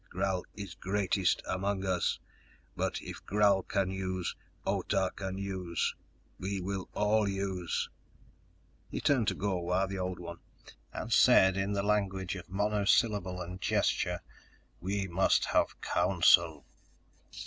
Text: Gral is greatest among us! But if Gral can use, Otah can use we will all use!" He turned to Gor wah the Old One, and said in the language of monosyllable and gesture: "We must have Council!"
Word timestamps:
Gral 0.09 0.45
is 0.55 0.73
greatest 0.73 1.43
among 1.47 1.85
us! 1.85 2.17
But 2.75 2.99
if 3.03 3.23
Gral 3.23 3.61
can 3.61 3.91
use, 3.91 4.35
Otah 4.65 5.11
can 5.15 5.37
use 5.37 5.93
we 6.39 6.59
will 6.59 6.89
all 6.95 7.27
use!" 7.27 7.87
He 8.89 8.99
turned 8.99 9.27
to 9.27 9.35
Gor 9.35 9.63
wah 9.63 9.85
the 9.85 9.99
Old 9.99 10.17
One, 10.17 10.39
and 10.91 11.13
said 11.13 11.55
in 11.55 11.73
the 11.73 11.83
language 11.83 12.35
of 12.35 12.49
monosyllable 12.49 13.41
and 13.41 13.61
gesture: 13.61 14.21
"We 14.79 15.07
must 15.07 15.45
have 15.45 15.79
Council!" 15.81 16.65